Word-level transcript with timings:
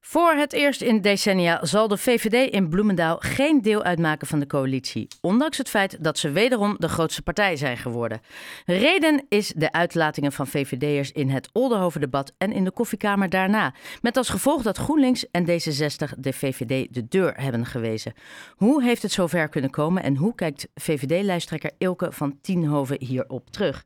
Voor 0.00 0.32
het 0.32 0.52
eerst 0.52 0.80
in 0.80 1.00
decennia 1.00 1.64
zal 1.64 1.88
de 1.88 1.96
VVD 1.96 2.52
in 2.52 2.68
Bloemendaal 2.68 3.16
geen 3.18 3.62
deel 3.62 3.82
uitmaken 3.82 4.26
van 4.26 4.40
de 4.40 4.46
coalitie, 4.46 5.08
ondanks 5.20 5.58
het 5.58 5.68
feit 5.68 6.04
dat 6.04 6.18
ze 6.18 6.30
wederom 6.30 6.76
de 6.78 6.88
grootste 6.88 7.22
partij 7.22 7.56
zijn 7.56 7.76
geworden. 7.76 8.20
Reden 8.64 9.26
is 9.28 9.52
de 9.56 9.72
uitlatingen 9.72 10.32
van 10.32 10.46
VVD'ers 10.46 11.12
in 11.12 11.28
het 11.28 11.48
Oldenhoven-debat 11.52 12.32
en 12.38 12.52
in 12.52 12.64
de 12.64 12.70
koffiekamer 12.70 13.28
daarna, 13.28 13.74
met 14.02 14.16
als 14.16 14.28
gevolg 14.28 14.62
dat 14.62 14.78
GroenLinks 14.78 15.30
en 15.30 15.46
D66 15.46 16.18
de 16.18 16.32
VVD 16.32 16.94
de 16.94 17.08
deur 17.08 17.34
hebben 17.36 17.66
gewezen. 17.66 18.14
Hoe 18.56 18.82
heeft 18.82 19.02
het 19.02 19.12
zover 19.12 19.48
kunnen 19.48 19.70
komen 19.70 20.02
en 20.02 20.16
hoe 20.16 20.34
kijkt 20.34 20.68
VVD-lijsttrekker 20.74 21.70
Ilke 21.78 22.12
van 22.12 22.38
Tienhoven 22.40 23.04
hierop 23.04 23.50
terug? 23.50 23.84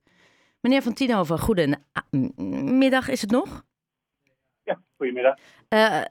Meneer 0.60 0.82
van 0.82 0.94
Tienhoven, 0.94 1.38
goedemiddag 1.38 3.08
is 3.08 3.20
het 3.20 3.30
nog? 3.30 3.64
Ja, 4.64 4.80
goedemiddag. 4.96 5.38
Uh, 5.68 6.02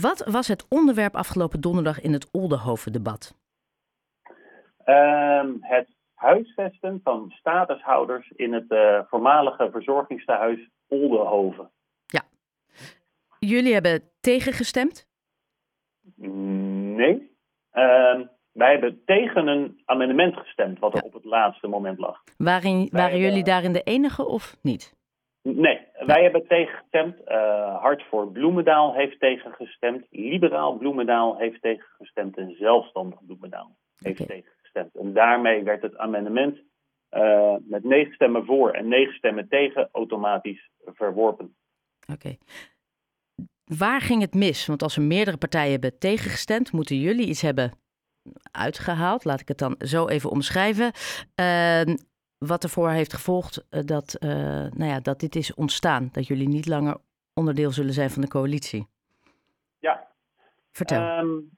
wat 0.00 0.24
was 0.26 0.48
het 0.48 0.66
onderwerp 0.68 1.14
afgelopen 1.14 1.60
donderdag 1.60 2.00
in 2.00 2.12
het 2.12 2.28
Oldenhoven-debat? 2.30 3.34
Uh, 4.86 5.44
het 5.60 5.88
huisvesten 6.14 7.00
van 7.02 7.30
statushouders 7.30 8.30
in 8.30 8.52
het 8.52 8.70
uh, 8.70 9.00
voormalige 9.08 9.68
verzorgingstehuis 9.72 10.68
Oldenhoven. 10.88 11.70
Ja. 12.06 12.22
Jullie 13.38 13.72
hebben 13.72 14.02
tegengestemd? 14.20 15.08
Nee. 16.14 17.36
Uh, 17.72 18.20
wij 18.52 18.70
hebben 18.70 19.02
tegen 19.04 19.46
een 19.46 19.82
amendement 19.84 20.36
gestemd, 20.36 20.78
wat 20.78 20.94
er 20.94 21.02
op 21.02 21.12
het 21.12 21.24
laatste 21.24 21.66
moment 21.66 21.98
lag. 21.98 22.22
Waren, 22.36 22.88
waren 22.90 23.18
jullie 23.18 23.44
daarin 23.44 23.72
de 23.72 23.82
enige 23.82 24.26
of 24.26 24.56
niet? 24.62 24.98
Nee, 25.42 25.80
wij 26.06 26.22
hebben 26.22 26.46
tegengestemd. 26.46 27.16
Uh, 27.28 27.80
Hart 27.80 28.02
voor 28.02 28.32
Bloemendaal 28.32 28.94
heeft 28.94 29.20
tegengestemd. 29.20 30.06
Liberaal 30.10 30.76
Bloemendaal 30.76 31.36
heeft 31.36 31.62
tegengestemd. 31.62 32.36
En 32.36 32.54
zelfstandig 32.58 33.24
Bloemendaal 33.24 33.76
heeft 33.98 34.20
okay. 34.20 34.36
tegengestemd. 34.36 34.94
En 34.94 35.12
daarmee 35.12 35.62
werd 35.62 35.82
het 35.82 35.96
amendement 35.96 36.58
uh, 37.10 37.54
met 37.60 37.84
negen 37.84 38.12
stemmen 38.14 38.44
voor 38.44 38.70
en 38.70 38.88
negen 38.88 39.14
stemmen 39.14 39.48
tegen 39.48 39.88
automatisch 39.92 40.70
verworpen. 40.84 41.54
Oké. 42.02 42.12
Okay. 42.12 42.38
Waar 43.78 44.00
ging 44.00 44.20
het 44.20 44.34
mis? 44.34 44.66
Want 44.66 44.82
als 44.82 44.96
er 44.96 45.02
meerdere 45.02 45.36
partijen 45.36 45.70
hebben 45.70 45.98
tegengestemd, 45.98 46.72
moeten 46.72 46.96
jullie 46.96 47.26
iets 47.26 47.42
hebben 47.42 47.72
uitgehaald. 48.50 49.24
Laat 49.24 49.40
ik 49.40 49.48
het 49.48 49.58
dan 49.58 49.74
zo 49.78 50.08
even 50.08 50.30
omschrijven. 50.30 50.92
Uh, 51.40 51.82
wat 52.46 52.62
ervoor 52.62 52.90
heeft 52.90 53.12
gevolgd 53.12 53.66
uh, 53.70 53.80
dat, 53.84 54.16
uh, 54.20 54.30
nou 54.70 54.84
ja, 54.84 55.00
dat 55.00 55.20
dit 55.20 55.36
is 55.36 55.54
ontstaan. 55.54 56.08
Dat 56.12 56.26
jullie 56.26 56.48
niet 56.48 56.66
langer 56.66 56.96
onderdeel 57.34 57.70
zullen 57.70 57.92
zijn 57.92 58.10
van 58.10 58.22
de 58.22 58.28
coalitie. 58.28 58.86
Ja. 59.78 60.08
Vertel. 60.72 61.18
Um, 61.18 61.50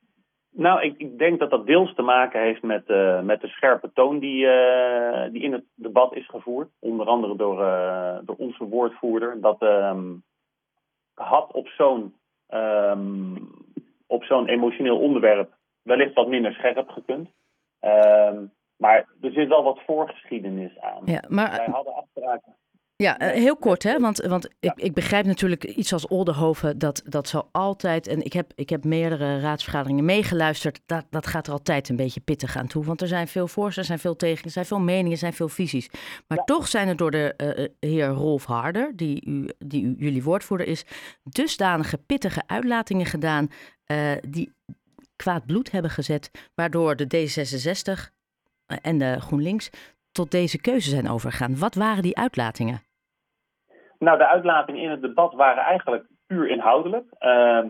nou, 0.51 0.83
ik, 0.83 0.99
ik, 0.99 1.19
denk 1.19 1.39
dat 1.39 1.51
dat 1.51 1.67
deels 1.67 1.95
te 1.95 2.03
maken 2.03 2.41
heeft 2.41 2.63
met, 2.63 2.89
uh, 2.89 3.21
met 3.21 3.41
de 3.41 3.49
scherpe 3.49 3.91
toon 3.93 4.19
die, 4.19 4.47
die 5.31 5.43
in 5.43 5.53
het 5.53 5.65
debat 5.75 6.15
is 6.15 6.29
gevoerd. 6.29 6.69
Onder 6.79 7.07
andere 7.07 7.37
door, 7.37 7.57
door 8.25 8.37
onze 8.37 8.65
woordvoerder. 8.65 9.41
Dat 9.41 9.63
um, 9.63 10.23
had 11.15 11.53
op 11.53 11.69
zo'n 11.69 12.15
um, 12.51 13.51
op 14.07 14.25
zo'n 14.25 14.49
emotioneel 14.49 14.99
onderwerp 14.99 15.55
wellicht 15.83 16.15
wat 16.15 16.29
minder 16.29 16.53
scherp 16.53 16.89
gekund. 16.89 17.29
Um, 17.81 18.53
maar 18.83 19.07
er 19.21 19.33
zit 19.33 19.49
wel 19.49 19.63
wat 19.63 19.81
voorgeschiedenis 19.87 20.79
aan. 20.81 21.03
Ja, 21.05 21.23
maar... 21.29 21.51
Wij 21.57 21.69
hadden 21.71 21.95
afspraken. 21.95 22.57
Ja, 22.97 23.17
heel 23.19 23.57
kort 23.57 23.83
hè, 23.83 23.99
want, 23.99 24.19
want 24.19 24.49
ik, 24.61 24.73
ik 24.77 24.95
begrijp 24.95 25.25
natuurlijk 25.25 25.65
iets 25.65 25.93
als 25.93 26.07
Oldenhoven, 26.07 26.79
dat, 26.79 27.03
dat 27.05 27.29
zal 27.29 27.49
altijd, 27.53 28.07
en 28.07 28.25
ik 28.25 28.33
heb, 28.33 28.53
ik 28.55 28.71
heb 28.71 28.85
meerdere 28.85 29.41
raadsvergaderingen 29.41 30.05
meegeluisterd, 30.05 30.81
dat, 30.87 31.07
dat 31.11 31.27
gaat 31.27 31.47
er 31.47 31.53
altijd 31.53 31.89
een 31.89 31.97
beetje 31.97 32.21
pittig 32.21 32.57
aan 32.57 32.67
toe. 32.67 32.85
Want 32.85 33.01
er 33.01 33.09
zijn 33.09 33.29
veel 33.29 33.49
voor's, 33.49 33.77
er 33.77 33.85
zijn 33.85 33.99
veel 33.99 34.17
tegen, 34.17 34.45
er 34.45 34.51
zijn 34.51 34.65
veel 34.65 34.81
meningen, 34.81 35.11
er 35.11 35.17
zijn 35.17 35.33
veel 35.33 35.49
visies. 35.49 35.89
Maar 36.27 36.39
ja. 36.39 36.45
toch 36.45 36.69
zijn 36.69 36.89
er 36.89 36.97
door 36.97 37.11
de 37.11 37.35
uh, 37.81 37.91
heer 37.91 38.07
Rolf 38.07 38.45
Harder, 38.45 38.97
die, 38.97 39.27
u, 39.27 39.49
die 39.59 39.85
u, 39.85 39.95
jullie 39.99 40.23
woordvoerder 40.23 40.67
is, 40.67 40.85
dusdanige 41.23 41.99
pittige 41.99 42.43
uitlatingen 42.47 43.07
gedaan 43.07 43.49
uh, 43.87 44.13
die 44.29 44.53
kwaad 45.17 45.47
bloed 45.47 45.71
hebben 45.71 45.91
gezet, 45.91 46.51
waardoor 46.55 46.97
de 46.97 47.07
D66 47.07 48.21
en 48.83 48.99
de 48.99 49.21
GroenLinks 49.21 49.71
tot 50.13 50.31
deze 50.31 50.61
keuze 50.61 50.91
zijn 50.91 51.09
overgegaan. 51.09 51.59
Wat 51.59 51.75
waren 51.75 52.03
die 52.03 52.17
uitlatingen? 52.17 52.81
Nou, 53.99 54.19
de 54.19 54.29
uitlatingen 54.29 54.83
in 54.83 54.91
het 54.91 55.01
debat 55.03 55.35
waren 55.35 55.63
eigenlijk 55.63 56.05
puur 56.27 56.49
inhoudelijk. 56.49 57.05
Uh, 57.05 57.19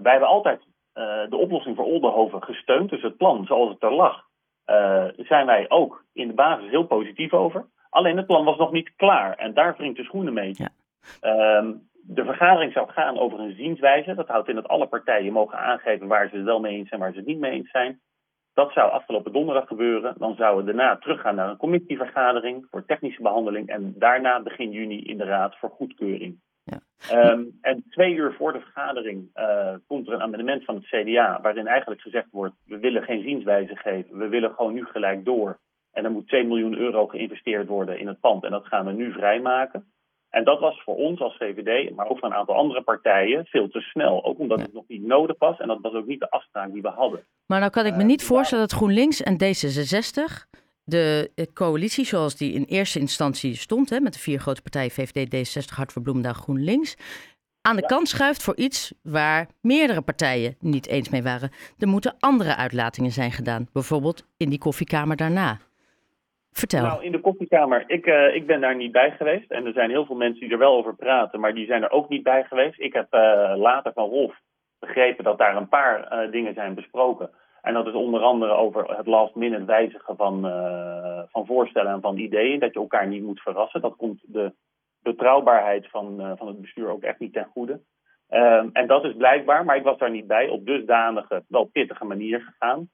wij 0.03 0.13
hebben 0.13 0.29
altijd 0.29 0.61
uh, 0.95 1.05
de 1.29 1.37
oplossing 1.37 1.77
voor 1.77 1.85
Oldenhoven 1.85 2.43
gesteund. 2.43 2.91
Dus 2.91 3.03
het 3.03 3.17
plan 3.17 3.47
zoals 3.47 3.71
het 3.71 3.83
er 3.83 3.93
lag, 3.93 4.25
uh, 4.67 5.05
zijn 5.17 5.47
wij 5.47 5.65
ook 5.69 6.05
in 6.13 6.29
de 6.29 6.35
basis 6.35 6.71
heel 6.71 6.87
positief 6.87 7.33
over. 7.33 7.67
Alleen 7.91 8.17
het 8.17 8.27
plan 8.27 8.45
was 8.45 8.57
nog 8.57 8.73
niet 8.73 8.93
klaar 8.97 9.35
en 9.37 9.55
daar 9.55 9.77
wringt 9.77 9.97
de 9.97 10.05
schoenen 10.05 10.33
mee. 10.33 10.55
Ja. 10.55 10.69
de 12.07 12.25
vergadering 12.25 12.73
zou 12.73 12.91
gaan 12.91 13.19
over 13.19 13.41
een 13.41 13.55
zienswijze. 13.57 14.15
Dat 14.15 14.29
houdt 14.29 14.49
in 14.49 14.55
dat 14.55 14.69
alle 14.69 14.87
partijen 14.87 15.33
mogen 15.33 15.59
aangeven 15.59 16.07
waar 16.07 16.29
ze 16.29 16.37
het 16.37 16.45
wel 16.45 16.61
mee 16.61 16.77
eens 16.77 16.89
zijn, 16.89 17.01
waar 17.01 17.13
ze 17.13 17.19
het 17.19 17.27
niet 17.27 17.39
mee 17.39 17.53
eens 17.53 17.71
zijn. 17.71 18.01
Dat 18.55 18.73
zou 18.73 18.91
afgelopen 18.91 19.33
donderdag 19.33 19.67
gebeuren. 19.67 20.15
Dan 20.19 20.35
zouden 20.35 20.65
we 20.65 20.73
daarna 20.73 20.97
teruggaan 20.97 21.35
naar 21.35 21.49
een 21.49 21.57
commissievergadering 21.57 22.67
voor 22.71 22.85
technische 22.85 23.23
behandeling. 23.23 23.69
En 23.69 23.95
daarna 23.99 24.43
begin 24.43 24.71
juni 24.71 25.03
in 25.03 25.19
de 25.19 25.25
raad 25.25 25.59
voor 25.59 25.71
goedkeuring. 25.71 26.41
Ja. 26.65 26.81
Um, 27.31 27.59
en 27.61 27.85
twee 27.91 28.15
uur 28.15 28.33
voor 28.33 28.53
de 28.53 28.61
vergadering 28.61 29.31
uh, 29.35 29.75
komt 29.87 30.07
er 30.07 30.13
een 30.13 30.23
amendement 30.23 30.65
van 30.65 30.75
het 30.75 30.85
CDA. 30.85 31.41
waarin 31.43 31.67
eigenlijk 31.67 32.01
gezegd 32.01 32.31
wordt: 32.31 32.55
we 32.67 32.79
willen 32.79 33.03
geen 33.03 33.23
zienswijze 33.23 33.77
geven. 33.77 34.19
We 34.19 34.29
willen 34.29 34.55
gewoon 34.55 34.75
nu 34.75 34.85
gelijk 34.85 35.25
door. 35.25 35.59
En 35.93 36.05
er 36.05 36.11
moet 36.11 36.29
2 36.29 36.45
miljoen 36.45 36.79
euro 36.79 37.07
geïnvesteerd 37.07 37.69
worden 37.69 37.99
in 37.99 38.07
het 38.07 38.21
pand. 38.21 38.45
En 38.45 38.51
dat 38.51 38.67
gaan 38.67 38.87
we 38.87 38.93
nu 38.93 39.13
vrijmaken. 39.13 39.92
En 40.33 40.45
dat 40.45 40.61
was 40.61 40.83
voor 40.83 40.97
ons 40.97 41.21
als 41.21 41.37
VVD, 41.37 41.95
maar 41.95 42.09
ook 42.09 42.19
voor 42.19 42.29
een 42.29 42.35
aantal 42.35 42.55
andere 42.55 42.83
partijen, 42.83 43.45
veel 43.45 43.69
te 43.69 43.81
snel. 43.81 44.25
Ook 44.25 44.39
omdat 44.39 44.59
ja. 44.59 44.65
het 44.65 44.75
nog 44.75 44.85
niet 44.89 45.07
nodig 45.07 45.37
was 45.39 45.59
en 45.59 45.69
dat 45.69 45.79
was 45.81 45.93
ook 45.93 46.07
niet 46.07 46.21
de 46.21 46.31
afspraak 46.31 46.73
die 46.73 46.83
we 46.83 46.89
hadden. 46.89 47.25
Maar 47.47 47.59
nou 47.61 47.71
kan 47.71 47.87
ik 47.87 47.97
me 47.97 48.03
niet 48.03 48.21
uh, 48.21 48.27
voorstellen 48.27 48.69
dat 48.69 48.79
GroenLinks 48.79 49.23
en 49.23 49.35
D66, 49.35 50.49
de 50.85 51.31
coalitie 51.55 52.05
zoals 52.05 52.37
die 52.37 52.53
in 52.53 52.65
eerste 52.65 52.99
instantie 52.99 53.57
stond, 53.57 53.91
hè, 53.91 54.01
met 54.01 54.13
de 54.13 54.19
vier 54.19 54.39
grote 54.39 54.63
partijen 54.63 54.91
VVD, 54.91 55.35
D66, 55.35 55.75
Hart 55.75 55.93
voor 55.93 56.03
Bloemendaal, 56.03 56.33
GroenLinks, 56.33 56.97
aan 57.61 57.77
de 57.77 57.83
ja. 57.83 57.89
kant 57.89 58.09
schuift 58.09 58.43
voor 58.43 58.57
iets 58.57 58.93
waar 59.03 59.49
meerdere 59.61 60.01
partijen 60.01 60.57
niet 60.61 60.87
eens 60.87 61.09
mee 61.09 61.23
waren. 61.23 61.51
Er 61.79 61.89
moeten 61.89 62.17
andere 62.19 62.57
uitlatingen 62.57 63.11
zijn 63.11 63.33
gedaan, 63.33 63.69
bijvoorbeeld 63.73 64.27
in 64.37 64.49
die 64.49 64.59
koffiekamer 64.59 65.17
daarna. 65.17 65.59
Vertel. 66.53 66.83
Nou, 66.83 67.05
in 67.05 67.13
de 67.13 67.21
koffiekamer, 67.21 67.85
ik, 67.87 68.07
uh, 68.07 68.35
ik 68.35 68.47
ben 68.47 68.61
daar 68.61 68.77
niet 68.77 68.93
bij 68.93 69.11
geweest. 69.11 69.51
En 69.51 69.67
er 69.67 69.73
zijn 69.73 69.91
heel 69.91 70.07
veel 70.07 70.17
mensen 70.17 70.41
die 70.41 70.51
er 70.51 70.59
wel 70.59 70.77
over 70.77 70.95
praten, 70.95 71.41
maar 71.41 71.55
die 71.55 71.67
zijn 71.67 71.83
er 71.83 71.91
ook 71.91 72.09
niet 72.09 72.23
bij 72.23 72.45
geweest. 72.45 72.81
Ik 72.81 72.93
heb 72.93 73.15
uh, 73.15 73.53
later 73.57 73.93
van 73.93 74.09
Rolf 74.09 74.41
begrepen 74.79 75.25
dat 75.25 75.39
daar 75.39 75.57
een 75.57 75.69
paar 75.69 76.25
uh, 76.25 76.33
dingen 76.33 76.55
zijn 76.55 76.75
besproken. 76.75 77.31
En 77.63 77.75
dat 77.75 77.87
is 77.87 77.93
onder 77.93 78.21
andere 78.21 78.53
over 78.53 78.97
het 78.97 79.07
last 79.07 79.35
minute 79.35 79.65
wijzigen 79.65 80.17
van, 80.17 80.41
van 81.31 81.47
voorstellen 81.47 81.93
en 81.93 82.01
van 82.01 82.17
ideeën. 82.17 82.61
Dat 82.61 82.73
je 82.73 82.81
elkaar 82.81 83.07
niet 83.07 83.23
moet 83.23 83.41
verrassen. 83.41 83.81
Dat 83.81 83.97
komt 83.97 84.21
de 84.23 84.53
betrouwbaarheid 85.03 85.89
van, 85.91 86.35
van 86.39 86.47
het 86.47 86.61
bestuur 86.61 86.89
ook 86.89 87.03
echt 87.03 87.19
niet 87.19 87.33
ten 87.33 87.49
goede. 87.53 87.81
Ehm, 88.29 88.69
en 88.73 88.87
dat 88.87 89.05
is 89.05 89.17
blijkbaar, 89.17 89.65
maar 89.65 89.77
ik 89.77 89.83
was 89.83 89.99
daar 89.99 90.11
niet 90.11 90.27
bij, 90.27 90.49
op 90.49 90.67
dusdanige, 90.67 91.45
wel 91.49 91.65
pittige 91.65 92.05
manier 92.05 92.41
gegaan. 92.41 92.89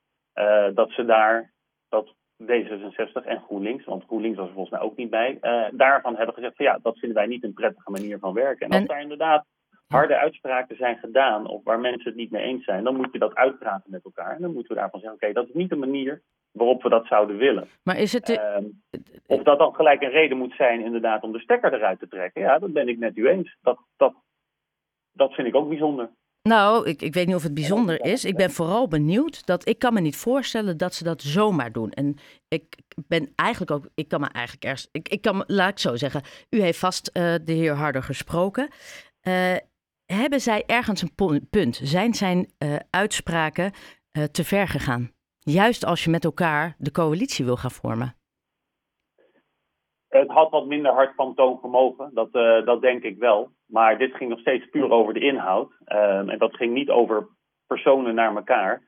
dat 0.75 0.91
ze 0.91 1.05
daar 1.05 1.53
dat 1.89 2.15
D66 2.43 3.25
en 3.25 3.43
GroenLinks, 3.47 3.85
want 3.85 4.05
GroenLinks 4.05 4.39
was 4.39 4.47
er 4.47 4.55
volgens 4.55 4.75
mij 4.79 4.89
ook 4.89 4.97
niet 4.97 5.11
bij, 5.11 5.39
uh, 5.43 5.65
daarvan 5.73 6.17
hebben 6.17 6.35
gezegd 6.35 6.57
van 6.57 6.65
ja, 6.65 6.79
dat 6.83 6.99
vinden 6.99 7.19
wij 7.19 7.27
niet 7.27 7.45
een 7.45 7.53
prettige 7.53 7.91
manier 7.91 8.19
van 8.19 8.33
werken. 8.33 8.67
En 8.67 8.73
als 8.73 8.81
en... 8.81 8.87
daar 8.87 9.01
inderdaad 9.01 9.47
harde 9.89 10.17
uitspraken 10.17 10.77
zijn 10.77 10.97
gedaan 10.97 11.47
of 11.47 11.65
waar 11.65 11.81
mensen 11.81 12.09
het 12.09 12.15
niet 12.15 12.31
mee 12.31 12.43
eens 12.43 12.65
zijn, 12.65 12.85
dan 12.85 12.97
moet 12.97 13.13
je 13.13 13.19
dat 13.19 13.35
uitpraten 13.35 13.91
met 13.91 14.05
elkaar. 14.05 14.35
En 14.35 14.43
dan 14.43 14.53
moeten 14.53 14.75
we 14.75 14.81
daarvan 14.81 15.01
zeggen, 15.01 15.19
oké, 15.19 15.29
okay, 15.29 15.43
dat 15.43 15.49
is 15.49 15.61
niet 15.61 15.71
de 15.71 15.77
manier 15.77 16.23
waarop 16.53 16.83
we 16.83 16.89
dat 16.89 17.07
zouden 17.07 17.37
willen. 17.37 17.69
Maar 17.83 17.99
is 17.99 18.13
het... 18.13 18.27
De... 18.27 18.63
Uh, 18.91 19.01
of 19.27 19.43
dat 19.43 19.59
dan 19.59 19.75
gelijk 19.75 20.03
een 20.03 20.11
reden 20.11 20.39
moet 20.39 20.55
zijn 20.55 20.81
inderdaad 20.81 21.23
om 21.23 21.33
de 21.33 21.41
stekker 21.41 21.75
eruit 21.75 21.99
te 21.99 22.09
trekken, 22.09 22.43
ja, 22.43 22.59
dat 22.59 22.73
ben 22.73 22.89
ik 22.89 22.99
net 22.99 23.17
u 23.17 23.29
eens. 23.29 23.57
Dat, 23.61 23.79
dat, 23.97 24.15
dat 25.13 25.33
vind 25.33 25.49
ik 25.49 25.55
ook 25.55 25.69
bijzonder. 25.69 26.11
Nou, 26.43 26.89
ik, 26.89 27.03
ik 27.03 27.15
weet 27.15 27.27
niet 27.27 27.35
of 27.35 27.43
het 27.43 27.55
bijzonder 27.55 28.05
is. 28.05 28.25
Ik 28.25 28.37
ben 28.37 28.51
vooral 28.51 28.89
benieuwd 28.89 29.47
dat 29.47 29.69
ik 29.69 29.79
kan 29.79 29.95
me 29.95 30.01
niet 30.01 30.17
voorstellen 30.17 30.77
dat 30.77 30.95
ze 30.95 31.05
dat 31.05 31.23
zomaar 31.23 31.73
doen. 31.73 31.91
En 31.91 32.17
ik 32.49 32.79
ben 33.07 33.33
eigenlijk 33.35 33.71
ook, 33.71 33.89
ik 33.95 34.09
kan 34.09 34.21
me 34.21 34.27
eigenlijk 34.27 34.65
ergens, 34.65 34.89
ik, 34.93 35.09
ik 35.09 35.23
kan, 35.23 35.45
laat 35.47 35.71
ik 35.71 35.79
zo 35.79 35.97
zeggen, 35.97 36.23
u 36.51 36.61
heeft 36.61 36.79
vast 36.79 37.11
uh, 37.13 37.35
de 37.45 37.53
heer 37.53 37.75
Harder 37.75 38.03
gesproken. 38.03 38.69
Uh, 39.23 39.55
hebben 40.07 40.41
zij 40.41 40.65
ergens 40.67 41.03
een 41.03 41.49
punt? 41.51 41.81
Zijn 41.83 42.15
zijn 42.15 42.53
uh, 42.59 42.77
uitspraken 42.91 43.73
te 44.31 44.45
ver 44.45 44.69
gegaan? 44.69 45.13
Juist 45.39 45.85
als 45.85 46.05
je 46.05 46.11
met 46.11 46.25
elkaar 46.25 46.75
de 46.79 46.91
coalitie 46.91 47.45
wil 47.45 47.57
gaan 47.57 47.71
vormen. 47.71 48.18
Het 50.09 50.29
had 50.29 50.51
wat 50.51 50.67
minder 50.67 50.93
hard 50.93 51.15
van 51.15 51.35
toon 51.35 52.11
dat, 52.13 52.33
dat 52.65 52.81
denk 52.81 53.03
ik 53.03 53.19
wel. 53.19 53.51
Maar 53.67 53.99
dit 53.99 54.15
ging 54.15 54.31
nog 54.31 54.41
steeds 54.41 54.69
puur 54.69 54.91
over 54.91 55.15
de 55.15 55.21
inhoud. 55.21 55.73
Ehm, 55.85 56.29
en 56.29 56.39
dat 56.39 56.57
ging 56.57 56.75
niet 56.75 56.91
over 56.91 57.29
personen 57.67 58.15
naar 58.15 58.37
elkaar. 58.37 58.83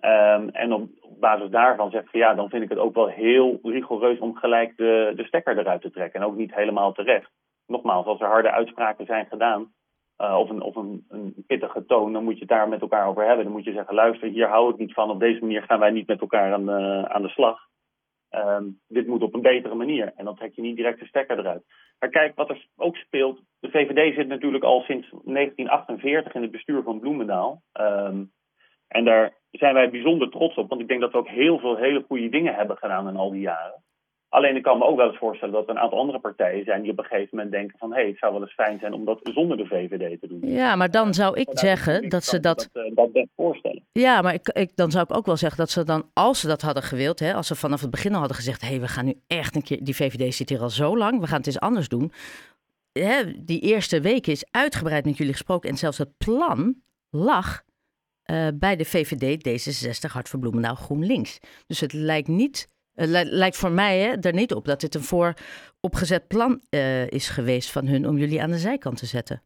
Ehm, 0.00 0.48
en 0.48 0.72
op, 0.72 0.88
basis 1.20 1.50
daarvan 1.50 1.90
zegt 1.90 2.10
van 2.10 2.20
ja, 2.20 2.34
dan 2.34 2.48
vind 2.48 2.62
ik 2.62 2.68
het 2.68 2.78
ook 2.78 2.94
wel 2.94 3.06
heel 3.06 3.58
rigoureus 3.62 4.18
om 4.18 4.36
gelijk 4.36 4.76
de, 4.76 5.12
de 5.16 5.24
stekker 5.24 5.58
eruit 5.58 5.80
te 5.80 5.90
trekken. 5.90 6.20
En 6.20 6.26
ook 6.26 6.36
niet 6.36 6.54
helemaal 6.54 6.92
terecht. 6.92 7.30
Nogmaals, 7.66 8.06
als 8.06 8.20
er 8.20 8.26
harde 8.26 8.50
uitspraken 8.50 9.06
zijn 9.06 9.26
gedaan, 9.26 9.72
uh, 10.18 10.36
of, 10.38 10.50
een, 10.50 10.62
of 10.62 10.76
een, 10.76 11.04
pittige 11.46 11.84
toon, 11.84 12.12
dan 12.12 12.24
moet 12.24 12.34
je 12.34 12.40
het 12.40 12.48
daar 12.48 12.68
met 12.68 12.80
elkaar 12.80 13.06
over 13.06 13.26
hebben. 13.26 13.44
Dan 13.44 13.52
moet 13.52 13.64
je 13.64 13.72
zeggen, 13.72 13.94
luister, 13.94 14.28
hier 14.28 14.48
hou 14.48 14.70
ik 14.70 14.78
niet 14.78 14.92
van. 14.92 15.10
Op 15.10 15.20
deze 15.20 15.40
manier 15.40 15.62
gaan 15.62 15.78
wij 15.78 15.90
niet 15.90 16.06
met 16.06 16.20
elkaar 16.20 16.52
aan 16.52 16.70
aan 17.10 17.22
de 17.22 17.28
slag. 17.28 17.58
Um, 18.30 18.80
dit 18.88 19.06
moet 19.06 19.22
op 19.22 19.34
een 19.34 19.42
betere 19.42 19.74
manier. 19.74 20.12
En 20.16 20.24
dan 20.24 20.36
trek 20.36 20.54
je 20.54 20.62
niet 20.62 20.76
direct 20.76 20.98
de 20.98 21.06
stekker 21.06 21.38
eruit. 21.38 21.62
Maar 21.98 22.08
kijk, 22.08 22.36
wat 22.36 22.50
er 22.50 22.66
ook 22.76 22.96
speelt. 22.96 23.40
De 23.60 23.70
VVD 23.70 24.14
zit 24.14 24.28
natuurlijk 24.28 24.64
al 24.64 24.80
sinds 24.80 25.10
1948 25.10 26.34
in 26.34 26.42
het 26.42 26.50
bestuur 26.50 26.82
van 26.82 27.00
Bloemendaal. 27.00 27.62
Um, 27.80 28.32
en 28.88 29.04
daar 29.04 29.32
zijn 29.50 29.74
wij 29.74 29.90
bijzonder 29.90 30.30
trots 30.30 30.56
op. 30.56 30.68
Want 30.68 30.80
ik 30.80 30.88
denk 30.88 31.00
dat 31.00 31.12
we 31.12 31.18
ook 31.18 31.28
heel 31.28 31.58
veel 31.58 31.76
hele 31.76 32.04
goede 32.06 32.28
dingen 32.28 32.54
hebben 32.54 32.76
gedaan 32.76 33.08
in 33.08 33.16
al 33.16 33.30
die 33.30 33.40
jaren. 33.40 33.82
Alleen 34.30 34.56
ik 34.56 34.62
kan 34.62 34.78
me 34.78 34.84
ook 34.84 34.96
wel 34.96 35.08
eens 35.08 35.18
voorstellen 35.18 35.54
dat 35.54 35.64
er 35.64 35.70
een 35.70 35.78
aantal 35.78 35.98
andere 35.98 36.18
partijen 36.18 36.64
zijn 36.64 36.82
die 36.82 36.90
op 36.90 36.98
een 36.98 37.04
gegeven 37.04 37.28
moment 37.30 37.52
denken 37.52 37.78
van 37.78 37.90
hé, 37.92 38.00
hey, 38.00 38.08
het 38.08 38.18
zou 38.18 38.32
wel 38.32 38.42
eens 38.42 38.52
fijn 38.52 38.78
zijn 38.78 38.92
om 38.92 39.04
dat 39.04 39.18
zonder 39.22 39.56
de 39.56 39.66
VVD 39.66 40.20
te 40.20 40.28
doen. 40.28 40.40
Ja, 40.42 40.76
maar 40.76 40.90
dan 40.90 41.14
zou 41.14 41.40
ik 41.40 41.48
zeggen 41.50 42.08
dat 42.08 42.24
ze 42.24 42.40
dat. 42.40 42.68
Dat, 42.72 42.84
uh, 42.84 42.94
dat 42.94 43.12
best 43.12 43.28
voorstellen. 43.36 43.82
Ja, 43.92 44.22
maar 44.22 44.34
ik, 44.34 44.48
ik, 44.48 44.76
dan 44.76 44.90
zou 44.90 45.04
ik 45.08 45.16
ook 45.16 45.26
wel 45.26 45.36
zeggen 45.36 45.58
dat 45.58 45.70
ze 45.70 45.84
dan, 45.84 46.10
als 46.12 46.40
ze 46.40 46.46
dat 46.46 46.62
hadden 46.62 46.82
gewild, 46.82 47.18
hè, 47.18 47.34
als 47.34 47.46
ze 47.46 47.54
vanaf 47.54 47.80
het 47.80 47.90
begin 47.90 48.12
al 48.12 48.18
hadden 48.18 48.36
gezegd: 48.36 48.60
hé, 48.60 48.68
hey, 48.68 48.80
we 48.80 48.88
gaan 48.88 49.04
nu 49.04 49.14
echt 49.26 49.56
een 49.56 49.62
keer, 49.62 49.78
die 49.82 49.96
VVD 49.96 50.34
zit 50.34 50.48
hier 50.48 50.60
al 50.60 50.70
zo 50.70 50.96
lang, 50.96 51.20
we 51.20 51.26
gaan 51.26 51.38
het 51.38 51.46
eens 51.46 51.60
anders 51.60 51.88
doen. 51.88 52.12
Hè, 52.92 53.44
die 53.44 53.60
eerste 53.60 54.00
week 54.00 54.26
is 54.26 54.46
uitgebreid 54.50 55.04
met 55.04 55.16
jullie 55.16 55.32
gesproken 55.32 55.70
en 55.70 55.76
zelfs 55.76 55.98
het 55.98 56.16
plan 56.18 56.74
lag 57.10 57.62
uh, 58.30 58.48
bij 58.54 58.76
de 58.76 58.84
VVD, 58.84 59.48
D66, 59.48 60.12
Hart 60.12 60.28
voor 60.28 60.40
Bloemendaal, 60.40 60.74
GroenLinks. 60.74 61.38
Dus 61.66 61.80
het 61.80 61.92
lijkt 61.92 62.28
niet 62.28 62.68
het 62.94 63.08
lijkt 63.28 63.56
voor 63.56 63.70
mij 63.70 63.98
hè, 63.98 64.16
er 64.20 64.32
niet 64.32 64.54
op 64.54 64.64
dat 64.64 64.80
dit 64.80 64.94
een 64.94 65.00
vooropgezet 65.00 66.28
plan 66.28 66.60
uh, 66.70 67.06
is 67.06 67.28
geweest 67.28 67.72
van 67.72 67.86
hun 67.86 68.06
om 68.06 68.16
jullie 68.16 68.42
aan 68.42 68.50
de 68.50 68.56
zijkant 68.56 68.96
te 68.96 69.06
zetten. 69.06 69.42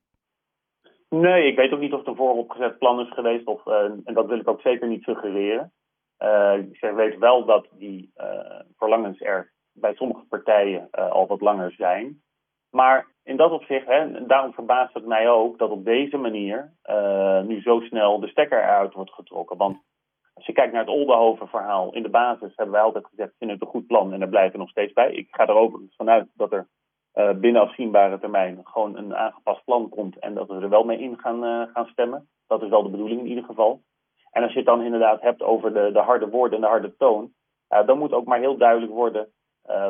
Nee, 1.09 1.47
ik 1.47 1.57
weet 1.57 1.73
ook 1.73 1.81
niet 1.81 1.93
of 1.93 1.99
het 1.99 2.09
een 2.09 2.17
vooropgezet 2.17 2.79
plan 2.79 3.01
is 3.01 3.13
geweest. 3.13 3.47
Of, 3.47 3.67
uh, 3.67 3.75
en 4.05 4.15
dat 4.15 4.27
wil 4.27 4.39
ik 4.39 4.49
ook 4.49 4.61
zeker 4.61 4.89
niet 4.89 5.03
suggereren. 5.03 5.73
Uh, 6.19 6.55
ik 6.59 6.93
weet 6.95 7.19
wel 7.19 7.45
dat 7.45 7.67
die 7.71 8.13
verlangens 8.77 9.21
er 9.21 9.53
bij 9.73 9.95
sommige 9.95 10.25
partijen 10.29 10.91
al 10.91 11.27
wat 11.27 11.41
langer 11.41 11.73
zijn. 11.73 12.23
Maar 12.71 13.07
in 13.25 13.37
dat 13.37 13.51
opzicht, 13.51 13.87
hè, 13.87 14.27
daarom 14.27 14.53
verbaast 14.53 14.95
het 14.95 15.07
mij 15.07 15.31
ook 15.31 15.59
dat 15.59 15.71
op 15.71 15.85
deze 15.85 16.17
manier 16.17 16.73
nu 17.47 17.61
zo 17.61 17.81
snel 17.81 18.21
de 18.21 18.29
stekker 18.29 18.59
eruit 18.59 18.93
wordt 18.93 19.13
getrokken. 19.13 19.57
Want 19.57 19.79
als 20.35 20.47
je 20.47 20.53
kijkt 20.53 20.73
naar 20.73 20.85
het 20.85 20.95
Oldenhoven 20.95 21.49
verhaal, 21.49 21.93
in 21.93 22.03
de 22.03 22.09
basis 22.09 22.53
hebben 22.57 22.75
wij 22.75 22.85
altijd 22.85 23.07
gezegd, 23.07 23.35
vinden 23.39 23.57
het 23.57 23.67
een 23.67 23.73
goed 23.73 23.87
plan 23.87 24.13
en 24.13 24.19
daar 24.19 24.29
blijven 24.29 24.53
we 24.53 24.59
nog 24.59 24.71
steeds 24.71 24.93
bij. 24.93 25.13
Ik 25.13 25.29
ga 25.31 25.47
er 25.47 25.55
overigens 25.55 25.97
vanuit 25.97 26.27
dat 26.35 26.53
er 26.53 26.69
uh, 27.15 27.31
binnen 27.31 27.63
afzienbare 27.63 28.19
termijn 28.19 28.61
gewoon 28.65 28.97
een 28.97 29.17
aangepast 29.17 29.65
plan 29.65 29.89
komt 29.89 30.19
en 30.19 30.35
dat 30.35 30.49
we 30.49 30.55
er 30.55 30.69
wel 30.69 30.85
mee 30.85 30.99
in 30.99 31.19
gaan, 31.19 31.45
uh, 31.45 31.63
gaan 31.73 31.87
stemmen. 31.87 32.29
Dat 32.47 32.63
is 32.63 32.69
wel 32.69 32.83
de 32.83 32.89
bedoeling 32.89 33.21
in 33.21 33.27
ieder 33.27 33.45
geval. 33.45 33.83
En 34.31 34.43
als 34.43 34.53
je 34.53 34.59
het 34.59 34.67
dan 34.67 34.83
inderdaad 34.83 35.21
hebt 35.21 35.43
over 35.43 35.73
de, 35.73 35.91
de 35.93 35.99
harde 35.99 36.29
woorden 36.29 36.55
en 36.55 36.61
de 36.61 36.71
harde 36.71 36.97
toon, 36.97 37.33
dan 37.87 37.99
moet 37.99 38.13
ook 38.13 38.25
maar 38.27 38.39
heel 38.39 38.57
duidelijk 38.57 38.93
worden 38.93 39.33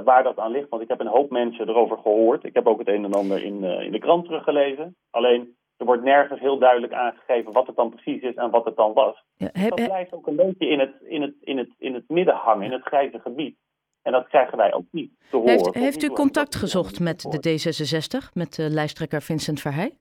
waar 0.04 0.22
dat 0.22 0.38
aan 0.38 0.50
ligt. 0.50 0.68
Want 0.68 0.82
ik 0.82 0.88
heb 0.88 1.00
een 1.00 1.06
hoop 1.06 1.30
mensen 1.30 1.68
erover 1.68 1.98
gehoord. 1.98 2.44
Ik 2.44 2.54
heb 2.54 2.66
ook 2.66 2.78
het 2.78 2.88
een 2.88 3.04
en 3.04 3.12
ander 3.12 3.42
in, 3.42 3.64
in 3.64 3.92
de 3.92 3.98
krant 3.98 4.24
teruggelezen. 4.24 4.96
Alleen 5.10 5.56
er 5.76 5.86
wordt 5.86 6.02
nergens 6.02 6.40
heel 6.40 6.58
duidelijk 6.58 6.92
aangegeven 6.92 7.52
wat 7.52 7.66
het 7.66 7.76
dan 7.76 7.90
precies 7.90 8.22
is 8.22 8.34
en 8.34 8.50
wat 8.50 8.64
het 8.64 8.76
dan 8.76 8.92
was. 8.92 9.24
Ja, 9.36 9.48
heb, 9.52 9.76
dat 9.76 9.86
blijft 9.86 10.12
ook 10.12 10.26
een 10.26 10.36
beetje 10.36 10.68
in 10.68 10.78
het, 10.78 10.94
in, 11.00 11.22
het, 11.22 11.34
in, 11.40 11.58
het, 11.58 11.70
in 11.78 11.94
het 11.94 12.08
midden 12.08 12.34
hangen, 12.34 12.64
in 12.64 12.72
het 12.72 12.84
grijze 12.84 13.18
gebied. 13.18 13.56
En 14.02 14.12
dat 14.12 14.28
krijgen 14.28 14.56
wij 14.56 14.72
ook 14.72 14.86
niet 14.90 15.10
te 15.30 15.36
horen. 15.36 15.50
Heeft, 15.50 15.74
heeft 15.74 16.02
u 16.02 16.08
contact 16.08 16.54
gezocht 16.54 17.00
met 17.00 17.20
de 17.20 17.38
D66, 17.48 18.32
met 18.32 18.54
de 18.54 18.70
lijsttrekker 18.70 19.22
Vincent 19.22 19.60
Verheij? 19.60 19.98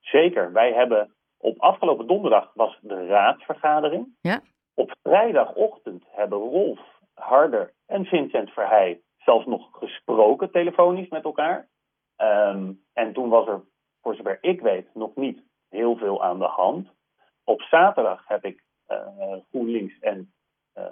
Zeker. 0.00 0.52
Wij 0.52 0.72
hebben 0.72 1.14
op 1.38 1.60
afgelopen 1.60 2.06
donderdag 2.06 2.50
was 2.54 2.78
de 2.82 3.06
raadsvergadering. 3.06 4.16
Ja. 4.20 4.40
Op 4.74 4.96
vrijdagochtend 5.02 6.04
hebben 6.10 6.38
Rolf 6.38 6.80
Harder 7.14 7.72
en 7.86 8.04
Vincent 8.04 8.50
Verheij 8.50 9.00
zelfs 9.16 9.46
nog 9.46 9.68
gesproken 9.72 10.50
telefonisch 10.50 11.08
met 11.08 11.24
elkaar. 11.24 11.68
Um, 12.16 12.84
en 12.92 13.12
toen 13.12 13.28
was 13.28 13.46
er 13.46 13.60
voor 14.06 14.14
zover 14.14 14.38
ik 14.40 14.60
weet, 14.60 14.94
nog 14.94 15.14
niet 15.14 15.42
heel 15.68 15.96
veel 15.96 16.22
aan 16.22 16.38
de 16.38 16.44
hand. 16.44 16.88
Op 17.44 17.60
zaterdag 17.60 18.28
heb 18.28 18.44
ik 18.44 18.62
uh, 18.88 19.36
GroenLinks 19.50 19.98
en 19.98 20.32
uh, 20.78 20.84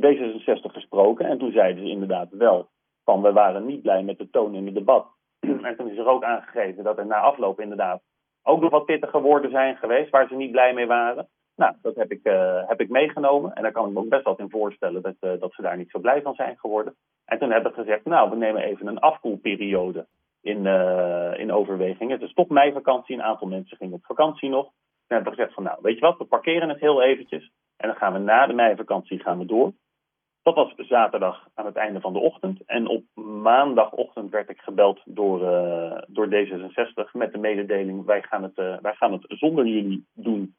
D66 0.00 0.72
gesproken. 0.72 1.26
En 1.26 1.38
toen 1.38 1.52
zeiden 1.52 1.84
ze 1.84 1.90
inderdaad 1.90 2.28
wel 2.30 2.68
van 3.04 3.22
we 3.22 3.32
waren 3.32 3.66
niet 3.66 3.82
blij 3.82 4.02
met 4.02 4.18
de 4.18 4.30
toon 4.30 4.54
in 4.54 4.66
het 4.66 4.74
debat. 4.74 5.06
en 5.40 5.76
toen 5.76 5.90
is 5.90 5.98
er 5.98 6.06
ook 6.06 6.24
aangegeven 6.24 6.84
dat 6.84 6.98
er 6.98 7.06
na 7.06 7.20
afloop 7.20 7.60
inderdaad 7.60 8.02
ook 8.42 8.60
nog 8.60 8.70
wat 8.70 8.84
pittige 8.84 9.20
woorden 9.20 9.50
zijn 9.50 9.76
geweest 9.76 10.10
waar 10.10 10.28
ze 10.28 10.34
niet 10.34 10.50
blij 10.50 10.74
mee 10.74 10.86
waren. 10.86 11.28
Nou, 11.56 11.74
dat 11.82 11.94
heb 11.94 12.10
ik, 12.10 12.20
uh, 12.22 12.68
heb 12.68 12.80
ik 12.80 12.88
meegenomen. 12.88 13.52
En 13.52 13.62
daar 13.62 13.72
kan 13.72 13.86
ik 13.86 13.92
me 13.92 14.00
ook 14.00 14.08
best 14.08 14.24
wat 14.24 14.38
in 14.38 14.50
voorstellen 14.50 15.02
dat, 15.02 15.40
dat 15.40 15.52
ze 15.52 15.62
daar 15.62 15.76
niet 15.76 15.90
zo 15.90 15.98
blij 15.98 16.22
van 16.22 16.34
zijn 16.34 16.58
geworden. 16.58 16.96
En 17.24 17.38
toen 17.38 17.50
hebben 17.50 17.72
we 17.72 17.78
gezegd, 17.78 18.04
nou, 18.04 18.30
we 18.30 18.36
nemen 18.36 18.62
even 18.62 18.86
een 18.86 19.00
afkoelperiode 19.00 20.06
in, 20.42 20.64
uh, 20.64 21.38
in 21.38 21.52
overweging. 21.52 22.10
Het 22.10 22.22
is 22.22 22.32
toch 22.32 22.48
meivakantie, 22.48 23.14
een 23.14 23.22
aantal 23.22 23.48
mensen 23.48 23.76
gingen 23.76 23.94
op 23.94 24.04
vakantie 24.04 24.48
nog. 24.48 24.66
En 25.06 25.18
hebben 25.18 25.32
gezegd 25.32 25.54
van 25.54 25.62
nou, 25.62 25.78
weet 25.82 25.94
je 25.94 26.00
wat, 26.00 26.18
we 26.18 26.24
parkeren 26.24 26.68
het 26.68 26.80
heel 26.80 27.02
eventjes. 27.02 27.50
En 27.76 27.88
dan 27.88 27.96
gaan 27.96 28.12
we 28.12 28.18
na 28.18 28.46
de 28.46 28.52
meivakantie 28.52 29.18
gaan 29.18 29.38
we 29.38 29.44
door. 29.44 29.72
Dat 30.42 30.54
was 30.54 30.74
zaterdag 30.76 31.48
aan 31.54 31.66
het 31.66 31.76
einde 31.76 32.00
van 32.00 32.12
de 32.12 32.18
ochtend. 32.18 32.62
En 32.66 32.86
op 32.86 33.04
maandagochtend 33.42 34.30
werd 34.30 34.50
ik 34.50 34.60
gebeld 34.60 35.00
door, 35.04 35.42
uh, 35.42 36.02
door 36.06 36.26
D66 36.26 37.12
met 37.12 37.32
de 37.32 37.38
mededeling: 37.38 38.04
wij 38.04 38.22
gaan 38.22 38.42
het, 38.42 38.58
uh, 38.58 38.78
wij 38.80 38.94
gaan 38.94 39.12
het 39.12 39.24
zonder 39.28 39.66
jullie 39.66 40.06
doen. 40.12 40.54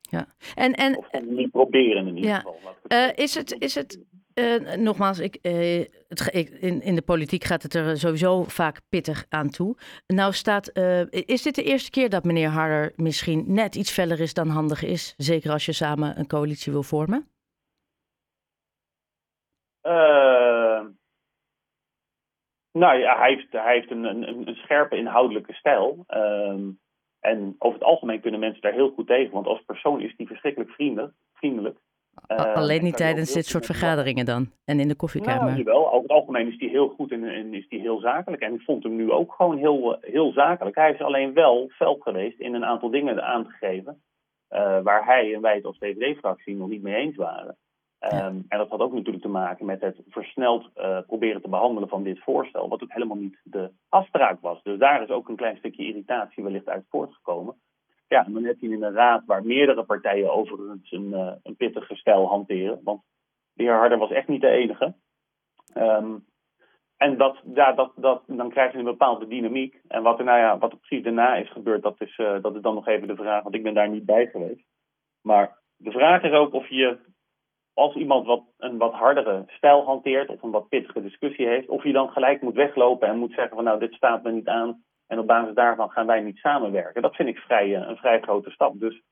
Ja, 0.00 0.26
en. 0.54 0.72
en 0.72 0.96
of 0.96 1.20
niet 1.20 1.50
proberen 1.50 2.06
in 2.06 2.16
ieder 2.16 2.30
ja. 2.30 2.36
geval. 2.36 2.58
Uh, 2.88 3.08
is, 3.14 3.34
het, 3.34 3.56
is 3.58 3.74
het 3.74 4.04
uh, 4.38 4.76
nogmaals, 4.76 5.18
ik, 5.18 5.38
uh, 5.42 5.84
het, 6.08 6.34
ik, 6.34 6.48
in, 6.48 6.82
in 6.82 6.94
de 6.94 7.02
politiek 7.02 7.44
gaat 7.44 7.62
het 7.62 7.74
er 7.74 7.98
sowieso 7.98 8.44
vaak 8.44 8.80
pittig 8.88 9.26
aan 9.28 9.50
toe. 9.50 9.76
Nou 10.06 10.32
staat, 10.32 10.78
uh, 10.78 11.00
is 11.10 11.42
dit 11.42 11.54
de 11.54 11.62
eerste 11.62 11.90
keer 11.90 12.10
dat 12.10 12.24
meneer 12.24 12.48
Harder 12.48 12.92
misschien 12.96 13.44
net 13.46 13.74
iets 13.74 13.92
feller 13.92 14.20
is 14.20 14.34
dan 14.34 14.48
handig 14.48 14.82
is? 14.82 15.14
Zeker 15.16 15.50
als 15.50 15.66
je 15.66 15.72
samen 15.72 16.18
een 16.18 16.26
coalitie 16.26 16.72
wil 16.72 16.82
vormen? 16.82 17.30
nou 22.72 22.98
ja, 22.98 23.18
hij 23.18 23.34
heeft, 23.34 23.52
hij 23.52 23.74
heeft 23.74 23.90
een, 23.90 24.04
een, 24.04 24.48
een 24.48 24.54
scherpe 24.54 24.96
inhoudelijke 24.96 25.52
stijl. 25.52 26.04
Um, 26.08 26.78
en 27.20 27.54
over 27.58 27.78
het 27.78 27.88
algemeen 27.88 28.20
kunnen 28.20 28.40
mensen 28.40 28.60
daar 28.62 28.72
heel 28.72 28.90
goed 28.90 29.06
tegen. 29.06 29.32
Want 29.32 29.46
als 29.46 29.62
persoon 29.66 30.00
is 30.00 30.14
hij 30.16 30.26
verschrikkelijk 30.26 30.70
vriendelijk. 30.70 31.14
vriendelijk. 31.34 31.78
Uh, 32.28 32.54
Alleen 32.54 32.82
niet 32.82 32.96
tijdens 32.96 33.32
dit 33.32 33.46
soort 33.46 33.66
vergaderingen 33.66 34.24
dan 34.24 34.50
en 34.64 34.80
in 34.80 34.88
de 34.88 34.94
koffiekamer? 34.94 35.52
Nou, 35.52 35.64
wel. 35.64 35.86
Over 35.86 36.02
het 36.02 36.10
algemeen 36.10 36.48
is 36.48 36.58
hij 36.58 36.68
heel 36.68 36.88
goed 36.88 37.12
en, 37.12 37.24
en, 37.24 37.54
is 37.54 37.66
hij 37.68 37.78
heel 37.78 37.98
zakelijk. 38.00 38.42
En 38.42 38.54
ik 38.54 38.60
vond 38.60 38.82
hem 38.82 38.96
nu 38.96 39.10
ook 39.10 39.32
gewoon 39.32 39.56
heel, 39.56 39.98
heel 40.00 40.32
zakelijk. 40.32 40.76
Hij 40.76 40.92
is 40.92 41.00
alleen 41.00 41.32
wel 41.32 41.68
fel 41.68 41.96
geweest 42.00 42.38
in 42.38 42.54
een 42.54 42.64
aantal 42.64 42.90
dingen 42.90 43.24
aan 43.24 43.44
te 43.44 43.50
geven. 43.50 44.02
Uh, 44.50 44.80
waar 44.82 45.04
hij 45.04 45.34
en 45.34 45.40
wij 45.40 45.54
het 45.54 45.64
als 45.64 45.78
VVD-fractie 45.78 46.56
nog 46.56 46.68
niet 46.68 46.82
mee 46.82 46.94
eens 46.94 47.16
waren. 47.16 47.56
Ja. 47.98 48.26
Um, 48.26 48.44
en 48.48 48.58
dat 48.58 48.68
had 48.68 48.80
ook 48.80 48.92
natuurlijk 48.92 49.24
te 49.24 49.30
maken 49.30 49.66
met 49.66 49.80
het 49.80 49.96
versneld 50.08 50.70
uh, 50.76 50.98
proberen 51.06 51.42
te 51.42 51.48
behandelen 51.48 51.88
van 51.88 52.02
dit 52.02 52.18
voorstel. 52.18 52.68
Wat 52.68 52.82
ook 52.82 52.92
helemaal 52.92 53.16
niet 53.16 53.40
de 53.42 53.70
afspraak 53.88 54.40
was. 54.40 54.62
Dus 54.62 54.78
daar 54.78 55.02
is 55.02 55.08
ook 55.08 55.28
een 55.28 55.36
klein 55.36 55.56
stukje 55.56 55.86
irritatie 55.86 56.42
wellicht 56.42 56.68
uit 56.68 56.84
voortgekomen. 56.88 57.54
Ja, 58.08 58.22
dan 58.28 58.44
heb 58.44 58.60
je 58.60 58.68
in 58.68 58.82
een 58.82 58.92
raad 58.92 59.24
waar 59.26 59.44
meerdere 59.44 59.84
partijen 59.84 60.32
overigens 60.32 60.92
een, 60.92 61.10
uh, 61.10 61.32
een 61.42 61.56
pittige 61.56 61.94
stijl 61.94 62.26
hanteren. 62.26 62.80
Want 62.84 63.02
de 63.52 63.62
heer 63.62 63.72
Harder 63.72 63.98
was 63.98 64.10
echt 64.10 64.28
niet 64.28 64.40
de 64.40 64.48
enige. 64.48 64.94
Um, 65.74 66.24
en 66.96 67.16
dat, 67.16 67.42
ja, 67.54 67.72
dat, 67.72 67.92
dat, 67.96 68.22
dan 68.26 68.50
krijg 68.50 68.72
je 68.72 68.78
een 68.78 68.84
bepaalde 68.84 69.26
dynamiek. 69.26 69.80
En 69.88 70.02
wat 70.02 70.18
er, 70.18 70.24
nou 70.24 70.38
ja, 70.38 70.58
wat 70.58 70.80
precies 70.80 71.04
daarna 71.04 71.34
is 71.34 71.50
gebeurd, 71.50 71.82
dat 71.82 72.00
is, 72.00 72.18
uh, 72.18 72.42
dat 72.42 72.54
is 72.54 72.62
dan 72.62 72.74
nog 72.74 72.86
even 72.86 73.08
de 73.08 73.16
vraag. 73.16 73.42
Want 73.42 73.54
ik 73.54 73.62
ben 73.62 73.74
daar 73.74 73.88
niet 73.88 74.04
bij 74.06 74.26
geweest. 74.26 74.64
Maar 75.22 75.58
de 75.76 75.90
vraag 75.90 76.22
is 76.22 76.32
ook 76.32 76.52
of 76.52 76.68
je, 76.68 76.98
als 77.74 77.94
iemand 77.94 78.26
wat, 78.26 78.42
een 78.58 78.78
wat 78.78 78.92
hardere 78.92 79.44
stijl 79.46 79.84
hanteert, 79.84 80.28
of 80.28 80.42
een 80.42 80.50
wat 80.50 80.68
pittige 80.68 81.02
discussie 81.02 81.46
heeft, 81.46 81.68
of 81.68 81.82
je 81.82 81.92
dan 81.92 82.10
gelijk 82.10 82.42
moet 82.42 82.54
weglopen 82.54 83.08
en 83.08 83.18
moet 83.18 83.32
zeggen 83.32 83.54
van 83.54 83.64
nou, 83.64 83.78
dit 83.78 83.94
staat 83.94 84.22
me 84.22 84.32
niet 84.32 84.48
aan. 84.48 84.84
En 85.06 85.18
op 85.18 85.26
basis 85.26 85.54
daarvan 85.54 85.90
gaan 85.90 86.06
wij 86.06 86.20
niet 86.20 86.36
samenwerken. 86.36 87.02
Dat 87.02 87.14
vind 87.14 87.28
ik 87.28 87.38
vrij, 87.38 87.74
een 87.74 87.96
vrij 87.96 88.20
grote 88.20 88.50
stap. 88.50 88.80
Dus, 88.80 89.02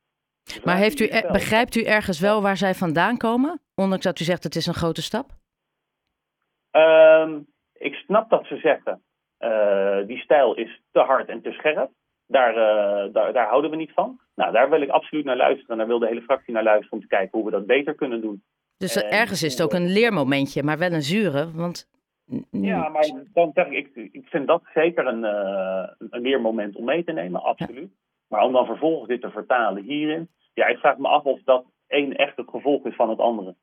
maar 0.64 0.76
heeft 0.76 1.00
u, 1.00 1.06
er, 1.06 1.32
begrijpt 1.32 1.74
u 1.74 1.82
ergens 1.82 2.20
wel 2.20 2.42
waar 2.42 2.56
zij 2.56 2.74
vandaan 2.74 3.16
komen? 3.16 3.60
Ondanks 3.74 4.04
dat 4.04 4.20
u 4.20 4.24
zegt 4.24 4.44
het 4.44 4.54
is 4.54 4.66
een 4.66 4.74
grote 4.74 5.02
stap? 5.02 5.30
Um, 6.70 7.46
ik 7.72 7.94
snap 7.94 8.30
dat 8.30 8.46
ze 8.46 8.56
zeggen. 8.56 9.02
die 10.06 10.18
stijl 10.18 10.54
is 10.54 10.82
te 10.92 11.00
hard 11.00 11.28
en 11.28 11.42
te 11.42 11.52
scherp. 11.52 11.90
Daar, 12.26 12.54
daar, 13.12 13.32
daar, 13.32 13.48
houden 13.48 13.70
we 13.70 13.76
niet 13.76 13.92
van. 13.92 14.20
Nou, 14.34 14.52
daar 14.52 14.70
wil 14.70 14.82
ik 14.82 14.88
absoluut 14.88 15.24
naar 15.24 15.36
luisteren. 15.36 15.76
Daar 15.76 15.86
wil 15.86 15.98
de 15.98 16.06
hele 16.06 16.22
fractie 16.22 16.54
naar 16.54 16.62
luisteren 16.62 16.92
om 16.92 17.00
te 17.00 17.06
kijken 17.06 17.38
hoe 17.38 17.44
we 17.44 17.56
dat 17.56 17.66
beter 17.66 17.94
kunnen 17.94 18.20
doen. 18.20 18.42
Dus 18.76 18.96
ergens 18.96 19.42
is 19.42 19.52
het 19.52 19.62
ook 19.62 19.72
een 19.72 19.92
leermomentje, 19.92 20.62
maar 20.62 20.78
wel 20.78 20.92
een 20.92 21.02
zure. 21.02 21.50
Want 21.52 21.88
ja, 22.50 22.88
maar 22.88 23.10
dan 23.32 23.50
zeg 23.54 23.66
ik, 23.66 23.90
ik, 23.94 24.12
ik 24.12 24.26
vind 24.26 24.46
dat 24.46 24.62
zeker 24.74 25.06
een, 25.06 25.22
uh, 25.24 25.88
een 26.10 26.20
leermoment 26.20 26.76
om 26.76 26.84
mee 26.84 27.04
te 27.04 27.12
nemen, 27.12 27.42
absoluut. 27.42 27.92
Maar 28.28 28.42
om 28.42 28.52
dan 28.52 28.66
vervolgens 28.66 29.08
dit 29.08 29.20
te 29.20 29.30
vertalen 29.30 29.82
hierin, 29.82 30.28
ja, 30.54 30.66
ik 30.66 30.78
vraag 30.78 30.98
me 30.98 31.08
af 31.08 31.24
of 31.24 31.42
dat 31.44 31.64
één 31.86 32.16
echt 32.16 32.36
het 32.36 32.48
gevolg 32.48 32.86
is 32.86 32.94
van 32.94 33.10
het 33.10 33.18
andere. 33.18 33.54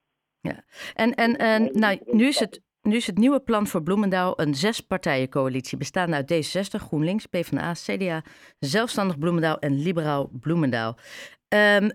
Ja, 0.42 0.64
en, 0.94 1.14
en, 1.14 1.38
en 1.38 1.70
nou, 1.72 2.00
nu, 2.06 2.28
is 2.28 2.40
het, 2.40 2.62
nu 2.82 2.96
is 2.96 3.08
het 3.08 3.18
nieuwe 3.18 3.40
plan 3.40 3.68
voor 3.68 3.84
Bloemendaal 3.84 4.40
een 4.40 4.54
zespartijencoalitie 4.54 5.78
bestaande 5.78 6.16
uit 6.16 6.34
D66, 6.34 6.82
GroenLinks, 6.88 7.26
PvdA, 7.26 7.74
CDA, 7.74 8.22
Zelfstandig 8.60 9.20
Bloemendaal 9.20 9.60
en 9.60 9.82
Liberaal 9.82 10.30
Bloemendaal. 10.40 10.96
Um, 11.78 11.92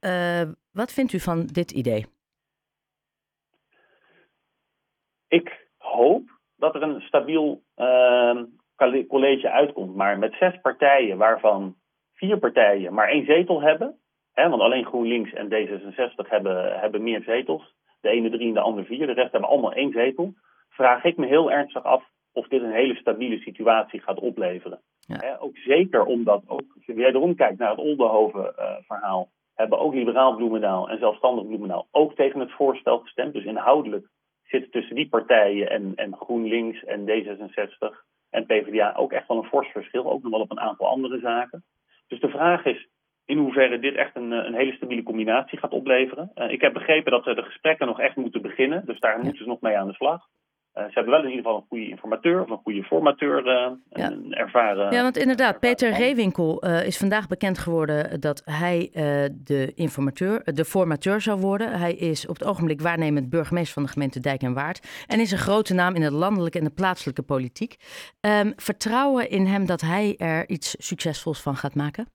uh, 0.00 0.42
wat 0.70 0.92
vindt 0.92 1.12
u 1.12 1.20
van 1.20 1.46
dit 1.46 1.70
idee? 1.70 2.06
Ik 5.28 5.65
hoop 5.86 6.22
dat 6.56 6.74
er 6.74 6.82
een 6.82 7.00
stabiel 7.00 7.62
uh, 7.76 8.42
college 9.08 9.50
uitkomt. 9.50 9.94
Maar 9.94 10.18
met 10.18 10.34
zes 10.34 10.60
partijen, 10.60 11.18
waarvan 11.18 11.76
vier 12.14 12.38
partijen 12.38 12.94
maar 12.94 13.08
één 13.08 13.24
zetel 13.24 13.62
hebben. 13.62 13.98
Hè, 14.32 14.48
want 14.48 14.62
alleen 14.62 14.84
GroenLinks 14.84 15.32
en 15.32 15.48
D66 15.48 16.28
hebben, 16.28 16.80
hebben 16.80 17.02
meer 17.02 17.22
zetels. 17.22 17.74
De 18.00 18.08
ene 18.08 18.30
drie 18.30 18.48
en 18.48 18.54
de 18.54 18.60
andere 18.60 18.86
vier. 18.86 19.06
De 19.06 19.12
rest 19.12 19.32
hebben 19.32 19.50
allemaal 19.50 19.72
één 19.72 19.92
zetel. 19.92 20.34
Vraag 20.68 21.04
ik 21.04 21.16
me 21.16 21.26
heel 21.26 21.50
ernstig 21.50 21.84
af 21.84 22.04
of 22.32 22.48
dit 22.48 22.62
een 22.62 22.72
hele 22.72 22.94
stabiele 22.94 23.38
situatie 23.38 24.00
gaat 24.00 24.18
opleveren. 24.18 24.80
Hè, 25.06 25.42
ook 25.42 25.56
zeker 25.56 26.04
omdat, 26.04 26.42
ook, 26.46 26.64
als 26.74 26.84
je 26.86 26.94
weer 26.94 27.14
erom 27.14 27.34
kijkt 27.34 27.58
naar 27.58 27.70
het 27.70 27.78
Oldenhoven-verhaal, 27.78 29.20
uh, 29.20 29.34
hebben 29.54 29.78
ook 29.78 29.94
Liberaal 29.94 30.36
Bloemendaal 30.36 30.88
en 30.88 30.98
Zelfstandig 30.98 31.46
Bloemendaal 31.46 31.86
ook 31.90 32.14
tegen 32.14 32.40
het 32.40 32.52
voorstel 32.52 32.98
gestemd. 32.98 33.32
Dus 33.32 33.44
inhoudelijk 33.44 34.08
zit 34.46 34.72
tussen 34.72 34.94
die 34.94 35.08
partijen 35.08 35.70
en, 35.70 35.92
en 35.96 36.16
GroenLinks 36.16 36.84
en 36.84 37.00
D66 37.00 38.04
en 38.30 38.46
PvdA 38.46 38.94
ook 38.96 39.12
echt 39.12 39.28
wel 39.28 39.36
een 39.36 39.48
fors 39.48 39.68
verschil. 39.68 40.10
Ook 40.10 40.22
nog 40.22 40.30
wel 40.32 40.40
op 40.40 40.50
een 40.50 40.60
aantal 40.60 40.88
andere 40.88 41.18
zaken. 41.18 41.64
Dus 42.08 42.20
de 42.20 42.28
vraag 42.28 42.64
is 42.64 42.88
in 43.24 43.38
hoeverre 43.38 43.78
dit 43.78 43.94
echt 43.94 44.16
een, 44.16 44.30
een 44.30 44.54
hele 44.54 44.72
stabiele 44.72 45.02
combinatie 45.02 45.58
gaat 45.58 45.72
opleveren. 45.72 46.30
Uh, 46.34 46.50
ik 46.50 46.60
heb 46.60 46.72
begrepen 46.72 47.12
dat 47.12 47.24
de 47.24 47.42
gesprekken 47.42 47.86
nog 47.86 48.00
echt 48.00 48.16
moeten 48.16 48.42
beginnen. 48.42 48.86
Dus 48.86 49.00
daar 49.00 49.18
moeten 49.18 49.42
ze 49.42 49.48
nog 49.48 49.60
mee 49.60 49.76
aan 49.76 49.88
de 49.88 49.94
slag. 49.94 50.26
Uh, 50.78 50.84
ze 50.84 50.90
hebben 50.92 51.12
wel 51.12 51.22
in 51.22 51.28
ieder 51.28 51.44
geval 51.44 51.56
een 51.56 51.66
goede 51.68 51.88
informateur 51.88 52.42
of 52.42 52.50
een 52.50 52.60
goede 52.62 52.82
formateur 52.82 53.44
ja. 53.44 54.10
een 54.10 54.34
ervaren. 54.34 54.92
Ja, 54.92 55.02
want 55.02 55.16
inderdaad, 55.16 55.60
Peter 55.60 55.92
Reewinkel 55.92 56.66
uh, 56.66 56.86
is 56.86 56.98
vandaag 56.98 57.28
bekend 57.28 57.58
geworden 57.58 58.20
dat 58.20 58.42
hij 58.44 58.90
de 59.32 59.72
informateur, 59.74 60.54
de 60.54 60.64
formateur 60.64 61.20
zou 61.20 61.40
worden. 61.40 61.78
Hij 61.78 61.94
is 61.94 62.26
op 62.26 62.38
het 62.38 62.48
ogenblik 62.48 62.80
waarnemend 62.80 63.30
burgemeester 63.30 63.74
van 63.74 63.82
de 63.82 63.88
gemeente 63.88 64.20
Dijk 64.20 64.42
en 64.42 64.54
Waard 64.54 65.04
en 65.06 65.20
is 65.20 65.32
een 65.32 65.38
grote 65.38 65.74
naam 65.74 65.94
in 65.94 66.00
de 66.00 66.12
landelijke 66.12 66.58
en 66.58 66.64
de 66.64 66.70
plaatselijke 66.70 67.22
politiek. 67.22 67.76
Um, 68.20 68.52
vertrouwen 68.56 69.30
in 69.30 69.46
hem 69.46 69.66
dat 69.66 69.80
hij 69.80 70.14
er 70.18 70.48
iets 70.48 70.76
succesvols 70.78 71.42
van 71.42 71.56
gaat 71.56 71.74
maken? 71.74 72.06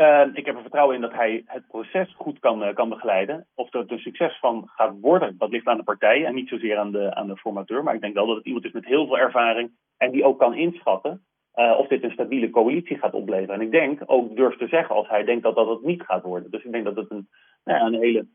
Uh, 0.00 0.26
ik 0.32 0.46
heb 0.46 0.54
er 0.54 0.60
vertrouwen 0.60 0.94
in 0.94 1.00
dat 1.00 1.12
hij 1.12 1.42
het 1.46 1.66
proces 1.66 2.14
goed 2.16 2.38
kan, 2.38 2.62
uh, 2.62 2.74
kan 2.74 2.88
begeleiden. 2.88 3.46
Of 3.54 3.74
er 3.74 3.84
een 3.86 3.98
succes 3.98 4.38
van 4.38 4.68
gaat 4.68 4.94
worden, 5.00 5.38
dat 5.38 5.50
ligt 5.50 5.66
aan 5.66 5.76
de 5.76 5.82
partij 5.82 6.24
en 6.24 6.34
niet 6.34 6.48
zozeer 6.48 6.78
aan 6.78 6.92
de, 6.92 7.14
aan 7.14 7.26
de 7.26 7.36
formateur. 7.36 7.82
Maar 7.82 7.94
ik 7.94 8.00
denk 8.00 8.14
wel 8.14 8.26
dat 8.26 8.36
het 8.36 8.46
iemand 8.46 8.64
is 8.64 8.72
met 8.72 8.84
heel 8.84 9.06
veel 9.06 9.18
ervaring 9.18 9.70
en 9.96 10.10
die 10.10 10.24
ook 10.24 10.38
kan 10.38 10.54
inschatten 10.54 11.24
uh, 11.54 11.74
of 11.78 11.86
dit 11.86 12.02
een 12.02 12.10
stabiele 12.10 12.50
coalitie 12.50 12.98
gaat 12.98 13.14
opleveren. 13.14 13.54
En 13.54 13.60
ik 13.60 13.70
denk, 13.70 14.02
ook 14.06 14.36
durf 14.36 14.56
te 14.56 14.66
zeggen 14.66 14.94
als 14.94 15.08
hij 15.08 15.24
denkt 15.24 15.42
dat 15.42 15.54
dat 15.54 15.68
het 15.68 15.82
niet 15.82 16.02
gaat 16.02 16.22
worden. 16.22 16.50
Dus 16.50 16.64
ik 16.64 16.72
denk 16.72 16.84
dat 16.84 16.96
het 16.96 17.10
een, 17.10 17.28
nou 17.64 17.78
ja, 17.78 17.86
een 17.86 18.02
hele 18.02 18.26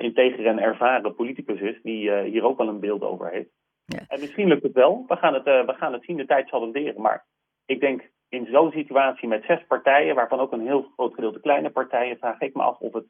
integere 0.00 0.48
en 0.48 0.58
ervaren 0.58 1.14
politicus 1.14 1.60
is 1.60 1.82
die 1.82 2.12
hier 2.22 2.44
ook 2.44 2.58
wel 2.58 2.68
een 2.68 2.80
beeld 2.80 3.02
over 3.02 3.30
heeft. 3.30 3.50
Ja. 3.84 3.98
En 4.08 4.20
misschien 4.20 4.48
lukt 4.48 4.62
het 4.62 4.72
wel. 4.72 5.04
We 5.06 5.16
gaan 5.16 5.34
het, 5.34 5.44
we 5.44 5.74
gaan 5.76 5.92
het 5.92 6.04
zien, 6.04 6.16
de 6.16 6.26
tijd 6.26 6.48
zal 6.48 6.62
het 6.62 6.74
leren. 6.74 7.00
Maar 7.00 7.26
ik 7.66 7.80
denk 7.80 8.10
in 8.28 8.46
zo'n 8.46 8.70
situatie 8.70 9.28
met 9.28 9.44
zes 9.44 9.66
partijen, 9.66 10.14
waarvan 10.14 10.40
ook 10.40 10.52
een 10.52 10.66
heel 10.66 10.90
groot 10.94 11.14
gedeelte 11.14 11.40
kleine 11.40 11.70
partijen, 11.70 12.18
vraag 12.18 12.40
ik 12.40 12.54
me 12.54 12.62
af 12.62 12.78
of 12.78 12.92
het 12.92 13.06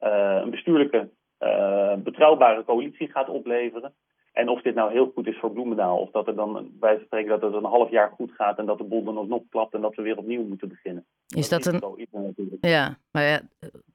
uh, 0.00 0.38
een 0.42 0.50
bestuurlijke, 0.50 1.10
uh, 1.40 1.94
betrouwbare 1.94 2.64
coalitie 2.64 3.10
gaat 3.10 3.28
opleveren. 3.28 3.94
En 4.32 4.48
of 4.48 4.62
dit 4.62 4.74
nou 4.74 4.92
heel 4.92 5.10
goed 5.14 5.26
is 5.26 5.38
voor 5.38 5.52
Bloemendaal. 5.52 5.98
Of 5.98 6.10
dat 6.10 6.26
er 6.26 6.34
dan 6.34 6.70
bij 6.72 6.98
spreken 7.04 7.30
dat 7.30 7.42
het 7.42 7.54
een 7.54 7.70
half 7.70 7.90
jaar 7.90 8.10
goed 8.10 8.32
gaat 8.32 8.58
en 8.58 8.66
dat 8.66 8.78
de 8.78 8.84
bol 8.84 9.04
dan 9.04 9.16
alsnog 9.16 9.42
klapt 9.50 9.74
en 9.74 9.80
dat 9.80 9.94
we 9.94 10.02
weer 10.02 10.18
opnieuw 10.18 10.42
moeten 10.42 10.68
beginnen. 10.68 11.06
Is 11.36 11.48
dat, 11.48 11.62
dat 11.62 11.82
een. 11.82 12.58
Ja, 12.60 12.98
maar 13.10 13.22
ja, 13.22 13.40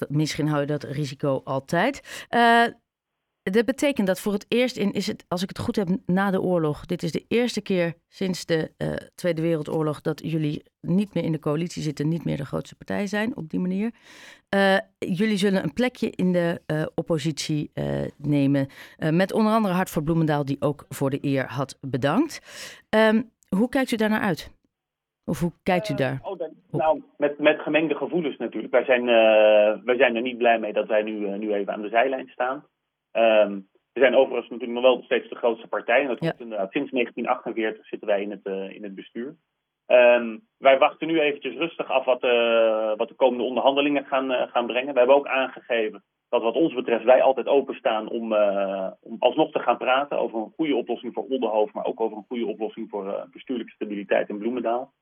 misschien 0.07 0.47
hou 0.47 0.61
je 0.61 0.67
dat 0.67 0.83
risico 0.83 1.41
altijd. 1.43 2.25
Uh, 2.29 2.67
dat 3.51 3.65
betekent 3.65 4.07
dat 4.07 4.19
voor 4.19 4.33
het 4.33 4.45
eerst 4.47 4.77
in, 4.77 4.91
is 4.91 5.07
het, 5.07 5.25
als 5.27 5.43
ik 5.43 5.49
het 5.49 5.59
goed 5.59 5.75
heb, 5.75 5.87
na 6.05 6.31
de 6.31 6.41
oorlog. 6.41 6.85
Dit 6.85 7.03
is 7.03 7.11
de 7.11 7.25
eerste 7.27 7.61
keer 7.61 7.93
sinds 8.07 8.45
de 8.45 8.71
uh, 8.77 8.93
Tweede 9.15 9.41
Wereldoorlog 9.41 10.01
dat 10.01 10.21
jullie 10.23 10.63
niet 10.81 11.13
meer 11.13 11.23
in 11.23 11.31
de 11.31 11.39
coalitie 11.39 11.81
zitten, 11.81 12.07
niet 12.07 12.25
meer 12.25 12.37
de 12.37 12.45
grootste 12.45 12.75
partij 12.75 13.07
zijn 13.07 13.35
op 13.35 13.49
die 13.49 13.59
manier. 13.59 13.91
Uh, 14.55 14.77
jullie 14.97 15.37
zullen 15.37 15.63
een 15.63 15.73
plekje 15.73 16.09
in 16.09 16.31
de 16.31 16.61
uh, 16.71 16.85
oppositie 16.95 17.71
nemen. 18.17 18.67
met 19.11 19.33
onder 19.33 19.53
andere 19.53 19.73
Hart 19.73 19.89
voor 19.89 20.03
Bloemendaal, 20.03 20.45
die 20.45 20.61
ook 20.61 20.85
voor 20.89 21.09
de 21.09 21.19
eer 21.21 21.45
had 21.47 21.77
bedankt. 21.81 22.41
Um, 22.89 23.31
hoe 23.57 23.69
kijkt 23.69 23.91
u 23.91 23.95
daar 23.95 24.09
naar 24.09 24.21
uit? 24.21 24.55
Of 25.25 25.39
hoe 25.39 25.51
kijkt 25.63 25.89
u 25.89 25.95
daar? 25.95 26.19
Oh, 26.21 26.37
dan, 26.37 26.49
nou, 26.71 27.03
met, 27.17 27.39
met 27.39 27.59
gemengde 27.59 27.95
gevoelens 27.95 28.37
natuurlijk. 28.37 28.73
Wij 28.73 28.83
zijn, 28.83 29.05
wij 29.85 29.97
zijn 29.97 30.15
er 30.15 30.21
niet 30.21 30.37
blij 30.37 30.59
mee 30.59 30.73
dat 30.73 30.87
wij 30.87 31.01
nu, 31.01 31.37
nu 31.37 31.53
even 31.53 31.73
aan 31.73 31.81
de 31.81 31.89
zijlijn 31.89 32.27
staan. 32.27 32.63
Um, 33.17 33.67
we 33.93 34.03
zijn 34.03 34.15
overigens 34.15 34.49
natuurlijk 34.49 34.79
nog 34.79 34.93
wel 34.93 35.03
steeds 35.03 35.29
de 35.29 35.35
grootste 35.35 35.67
partij. 35.67 36.01
En 36.01 36.07
dat 36.07 36.19
ja. 36.19 36.33
inderdaad, 36.37 36.71
sinds 36.71 36.91
1948 36.91 37.85
zitten 37.87 38.07
wij 38.07 38.21
in 38.21 38.31
het, 38.31 38.45
uh, 38.45 38.75
in 38.75 38.83
het 38.83 38.95
bestuur. 38.95 39.35
Um, 39.87 40.47
wij 40.57 40.77
wachten 40.77 41.07
nu 41.07 41.19
eventjes 41.19 41.55
rustig 41.55 41.91
af 41.91 42.05
wat, 42.05 42.23
uh, 42.23 42.93
wat 42.95 43.07
de 43.07 43.15
komende 43.15 43.43
onderhandelingen 43.43 44.05
gaan, 44.05 44.31
uh, 44.31 44.41
gaan 44.41 44.65
brengen. 44.65 44.93
We 44.93 44.99
hebben 44.99 45.15
ook 45.15 45.27
aangegeven 45.27 46.03
dat 46.29 46.41
wat 46.41 46.55
ons 46.55 46.73
betreft 46.73 47.03
wij 47.03 47.21
altijd 47.21 47.47
openstaan 47.47 48.09
om, 48.09 48.33
om 48.99 49.15
alsnog 49.19 49.51
te 49.51 49.59
gaan 49.59 49.77
praten 49.77 50.19
over 50.19 50.39
een 50.39 50.53
goede 50.55 50.75
oplossing 50.75 51.13
voor 51.13 51.27
Oldenhoofd, 51.29 51.73
maar 51.73 51.85
ook 51.85 51.99
over 51.99 52.17
een 52.17 52.25
goede 52.27 52.45
oplossing 52.45 52.89
voor 52.89 53.27
bestuurlijke 53.31 53.73
stabiliteit 53.73 54.29
in 54.29 54.37
Bloemendaal. 54.37 54.93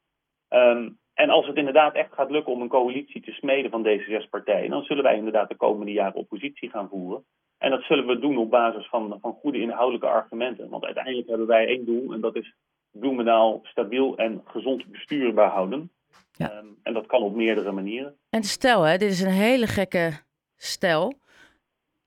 Um, 0.50 1.00
en 1.14 1.30
als 1.30 1.48
het 1.48 1.56
inderdaad 1.56 1.96
echt 1.96 2.14
gaat 2.14 2.32
lukken 2.32 2.54
om 2.54 2.62
een 2.62 2.68
coalitie 2.68 3.22
te 3.22 3.32
smeden 3.32 3.72
van 3.72 3.84
deze 3.84 4.10
zes 4.10 4.26
partijen, 4.26 4.70
dan 4.70 4.84
zullen 4.84 5.04
wij 5.04 5.16
inderdaad 5.16 5.50
de 5.50 5.56
komende 5.56 5.92
jaren 5.92 6.16
oppositie 6.16 6.70
gaan 6.70 6.90
voeren. 6.90 7.26
En 7.66 7.72
dat 7.72 7.84
zullen 7.84 8.06
we 8.06 8.20
doen 8.20 8.38
op 8.38 8.50
basis 8.50 8.88
van, 8.88 9.18
van 9.22 9.34
goede 9.34 9.60
inhoudelijke 9.60 10.08
argumenten. 10.08 10.70
Want 10.70 10.84
uiteindelijk 10.84 11.28
hebben 11.28 11.48
wij 11.48 11.68
één 11.68 11.86
doel 11.86 12.14
en 12.14 12.22
dat 12.22 12.36
is 12.36 12.54
Bloemendaal 12.92 13.60
stabiel 13.64 14.18
en 14.18 14.42
gezond 14.46 14.86
bestuurbaar 14.86 15.50
houden. 15.50 15.92
Ja. 16.32 16.58
Um, 16.58 16.78
en 16.84 16.94
dat 16.94 17.06
kan 17.06 17.22
op 17.22 17.36
meerdere 17.36 17.72
manieren. 17.72 18.16
En 18.30 18.44
stel, 18.44 18.84
hè, 18.84 18.98
dit 18.98 19.12
is 19.12 19.22
een 19.22 19.32
hele 19.32 19.68
gekke 19.68 20.12
stel. 20.56 21.14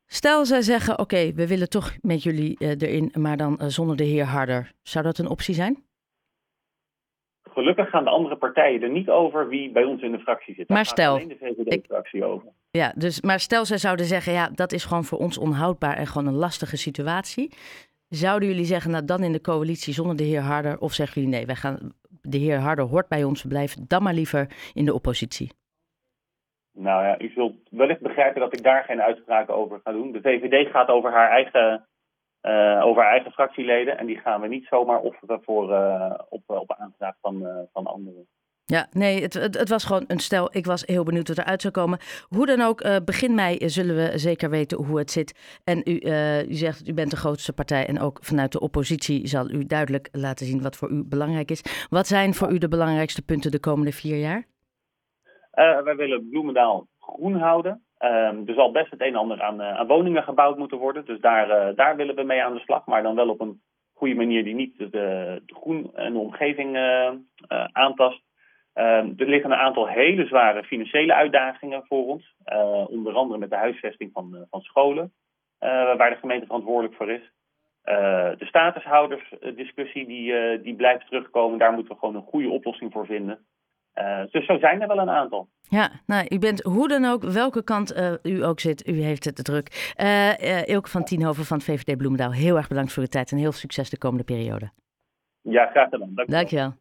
Stel 0.07 0.45
zij 0.45 0.63
zeggen, 0.63 0.99
oké, 0.99 1.33
we 1.33 1.49
willen 1.49 1.69
toch 1.69 1.97
met 2.01 2.23
jullie 2.23 2.57
uh, 2.59 2.69
erin, 2.69 3.13
maar 3.19 3.37
dan 3.37 3.59
uh, 3.61 3.67
zonder 3.67 3.97
de 3.97 4.05
heer 4.05 4.25
Harder. 4.25 4.73
Zou 4.83 5.05
dat 5.05 5.19
een 5.19 5.29
optie 5.29 5.55
zijn? 5.55 5.85
Gelukkig 7.51 7.91
gaan 7.91 8.05
de 8.05 8.11
andere 8.11 8.37
partijen 8.37 8.83
er 8.83 8.91
niet 8.91 9.09
over 9.09 9.49
wie 9.49 9.71
bij 9.71 9.85
ons 9.85 10.03
in 10.03 10.13
de 10.13 10.19
fractie 10.19 10.55
zit. 10.55 10.69
Maar 10.69 10.87
stel, 10.87 11.29
de 11.29 11.37
VVD-fractie 11.41 12.25
over. 12.25 12.49
Ja, 12.71 12.93
dus, 12.97 13.21
maar 13.21 13.41
stel 13.41 13.65
ze 13.65 13.79
zouden 13.79 14.07
zeggen, 14.07 14.33
ja, 14.33 14.49
dat 14.49 14.73
is 14.73 14.85
gewoon 14.85 15.05
voor 15.05 15.19
ons 15.19 15.39
onhoudbaar 15.39 15.97
en 15.97 16.07
gewoon 16.07 16.27
een 16.27 16.39
lastige 16.39 16.77
situatie. 16.77 17.53
Zouden 18.09 18.49
jullie 18.49 18.65
zeggen, 18.65 18.91
nou 18.91 19.05
dan 19.05 19.23
in 19.23 19.33
de 19.33 19.41
coalitie 19.41 19.95
zonder 19.95 20.17
de 20.17 20.23
heer 20.23 20.41
Harder? 20.41 20.79
Of 20.79 20.93
zeggen 20.93 21.21
jullie 21.21 21.37
nee, 21.37 21.47
wij 21.47 21.55
gaan, 21.55 21.93
de 22.23 22.39
heer 22.39 22.59
Harder 22.59 22.85
hoort 22.85 23.09
bij 23.09 23.25
ons, 23.25 23.43
we 23.43 23.49
blijven 23.49 23.85
dan 23.89 24.03
maar 24.03 24.15
liever 24.15 24.71
in 24.75 24.85
de 24.85 24.95
oppositie? 24.95 25.53
Nou 26.73 27.05
ja, 27.05 27.21
u 27.21 27.29
zult 27.29 27.55
wellicht 27.71 28.01
begrijpen 28.01 28.41
dat 28.41 28.53
ik 28.53 28.63
daar 28.63 28.85
geen 28.85 29.03
uitspraken 29.03 29.55
over 29.55 29.81
ga 29.85 29.93
doen. 29.93 30.13
De 30.13 30.21
VVD 30.21 30.71
gaat 30.71 30.89
over 30.89 31.11
haar 31.11 31.31
eigen 31.31 31.87
uh, 32.43 32.85
over 32.85 33.03
haar 33.03 33.13
eigen 33.13 33.33
fractieleden. 33.33 33.99
En 33.99 34.07
die 34.07 34.19
gaan 34.19 34.41
we 34.41 34.49
niet 34.49 34.67
zomaar 34.67 35.01
offeren 35.01 35.43
voor, 35.43 35.71
uh, 35.71 36.15
op, 36.29 36.43
op 36.47 36.73
aanvraag 36.73 37.15
van, 37.21 37.43
uh, 37.43 37.59
van 37.73 37.87
anderen. 37.87 38.29
Ja, 38.71 38.87
nee, 38.93 39.23
het, 39.23 39.35
het, 39.35 39.69
was 39.69 39.85
gewoon 39.85 40.05
een 40.07 40.19
stel. 40.19 40.49
Ik 40.57 40.67
was 40.67 40.87
heel 40.87 41.05
benieuwd 41.05 41.29
wat 41.29 41.39
eruit 41.39 41.61
zou 41.61 41.73
komen. 41.73 41.99
Hoe 42.29 42.47
dan 42.47 42.61
ook, 42.61 43.05
begin 43.05 43.35
mei 43.35 43.69
zullen 43.69 43.97
we 43.97 44.19
zeker 44.19 44.51
weten 44.51 44.85
hoe 44.85 44.99
het 44.99 45.11
zit. 45.11 45.61
En 45.65 45.83
u, 45.85 46.01
u 46.49 46.55
zegt, 46.55 46.89
u 46.89 46.95
bent 46.95 47.11
de 47.11 47.17
grootste 47.17 47.53
partij 47.53 47.87
en 47.87 48.01
ook 48.01 48.19
vanuit 48.23 48.53
de 48.53 48.61
oppositie 48.61 49.27
zal 49.27 49.51
u 49.51 49.67
duidelijk 49.67 50.09
laten 50.13 50.47
zien 50.47 50.63
wat 50.63 50.77
voor 50.77 50.91
u 50.91 51.05
belangrijk 51.05 51.51
is. 51.51 51.87
Wat 51.91 52.07
zijn 52.07 52.35
voor 52.35 52.51
u 52.51 52.59
de 52.59 52.69
belangrijkste 52.69 53.25
punten 53.25 53.51
de 53.51 53.61
komende 53.61 53.93
vier 53.93 54.19
jaar? 54.19 54.47
wij 55.85 55.97
willen 55.97 56.29
Bloemendaal 56.29 56.87
groen 56.99 57.37
houden. 57.37 57.83
Um, 57.99 58.43
er 58.47 58.55
zal 58.55 58.73
best 58.73 58.91
het 58.91 59.01
een 59.01 59.07
en 59.07 59.15
ander 59.15 59.43
aan, 59.43 59.61
uh, 59.61 59.79
aan 59.79 59.87
woningen 59.87 60.23
gebouwd 60.23 60.59
moeten 60.59 60.79
worden. 60.79 61.05
Dus 61.05 61.21
daar, 61.21 61.49
uh, 61.49 61.77
daar 61.77 61.97
willen 61.97 62.15
we 62.15 62.23
mee 62.23 62.43
aan 62.43 62.55
de 62.55 62.61
slag. 62.61 62.87
Maar 62.87 63.03
dan 63.03 63.15
wel 63.15 63.29
op 63.29 63.41
een 63.41 63.61
goede 63.93 64.15
manier 64.15 64.45
die 64.45 64.55
niet 64.55 64.79
de, 64.79 64.91
de 64.91 65.43
groen 65.47 65.91
en 65.95 66.13
de 66.13 66.19
omgeving 66.19 66.77
aantast. 67.73 68.23
Ehm, 68.79 69.13
er 69.17 69.29
liggen 69.29 69.51
een 69.51 69.59
aantal 69.59 69.87
hele 69.87 70.27
zware 70.27 70.65
financiële 70.65 71.15
uitdagingen 71.15 71.85
voor 71.87 72.07
ons. 72.07 72.37
onder 72.89 73.15
andere 73.15 73.39
met 73.39 73.51
de 73.51 73.57
huisvesting 73.57 74.11
van, 74.13 74.47
van 74.51 74.61
scholen, 74.61 75.13
waar 75.59 76.11
de 76.11 76.17
gemeente 76.21 76.47
verantwoordelijk 76.47 76.95
voor 76.95 77.11
is. 77.11 77.33
de 78.39 78.47
statushoudersdiscussie 78.47 80.07
die, 80.07 80.61
die 80.63 80.75
blijft 80.75 81.07
terugkomen. 81.07 81.59
Daar 81.59 81.73
moeten 81.73 81.93
we 81.93 81.99
gewoon 81.99 82.15
een 82.15 82.31
goede 82.31 82.49
oplossing 82.49 82.93
voor 82.93 83.07
vinden. 83.07 83.47
Uh, 83.99 84.21
dus 84.31 84.47
zo 84.47 84.59
zijn 84.59 84.83
er 84.83 84.89
wel 84.89 84.99
een 84.99 85.11
aantal. 85.11 85.49
Ja, 85.63 85.91
nou, 86.07 86.27
u 86.29 86.39
bent 86.39 86.63
hoe 86.63 86.89
dan 86.89 87.05
ook, 87.05 87.23
welke 87.23 87.65
kant 87.65 87.97
uh, 87.97 88.13
u 88.23 88.45
ook 88.45 88.61
zit, 88.61 88.89
u 88.89 89.01
heeft 89.01 89.25
het 89.25 89.37
te 89.37 89.43
druk. 89.43 89.95
Uh, 89.97 90.69
Ilke 90.69 90.89
van 90.89 91.05
Tienhoven 91.05 91.45
van 91.45 91.61
VVD 91.61 91.97
Bloemendaal, 91.97 92.33
heel 92.33 92.57
erg 92.57 92.69
bedankt 92.69 92.93
voor 92.93 93.03
uw 93.03 93.09
tijd 93.09 93.31
en 93.31 93.37
heel 93.37 93.51
veel 93.51 93.61
succes 93.61 93.91
de 93.91 93.99
komende 93.99 94.25
periode. 94.25 94.71
Ja, 95.43 95.67
graag 95.67 95.89
gedaan. 95.89 96.15
Dank 96.15 96.31
Dankjewel. 96.31 96.73